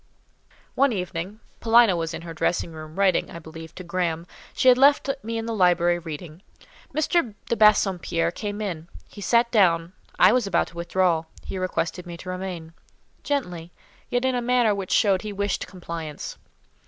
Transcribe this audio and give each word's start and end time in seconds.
One 0.73 0.91
evening—Paulina 0.91 1.95
was 1.95 2.11
in 2.15 2.23
her 2.23 2.33
dressing 2.33 2.71
room, 2.71 2.95
writing, 2.97 3.29
I 3.29 3.37
believe, 3.37 3.75
to 3.75 3.83
Graham; 3.83 4.25
she 4.51 4.67
had 4.67 4.77
left 4.79 5.11
me 5.21 5.37
in 5.37 5.45
the 5.45 5.53
library, 5.53 5.99
reading—M. 5.99 7.33
de 7.47 7.55
Bassompierre 7.55 8.31
came 8.31 8.61
in; 8.61 8.87
he 9.07 9.21
sat 9.21 9.51
down: 9.51 9.93
I 10.17 10.33
was 10.33 10.47
about 10.47 10.69
to 10.69 10.75
withdraw; 10.75 11.25
he 11.45 11.59
requested 11.59 12.07
me 12.07 12.17
to 12.17 12.29
remain—gently, 12.29 13.71
yet 14.09 14.25
in 14.25 14.33
a 14.33 14.41
manner 14.41 14.73
which 14.73 14.89
showed 14.89 15.21
he 15.21 15.31
wished 15.31 15.67
compliance. 15.67 16.39